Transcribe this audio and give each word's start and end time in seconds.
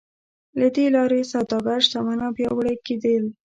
له 0.59 0.67
دې 0.75 0.85
لارې 0.95 1.29
سوداګر 1.33 1.77
شتمن 1.87 2.17
او 2.25 2.31
پیاوړي 2.37 2.75
کېدل. 2.85 3.23